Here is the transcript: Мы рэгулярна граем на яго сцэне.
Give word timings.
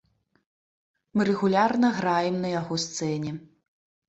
Мы 1.15 1.27
рэгулярна 1.29 1.91
граем 1.99 2.35
на 2.47 2.55
яго 2.59 2.75
сцэне. 2.89 3.31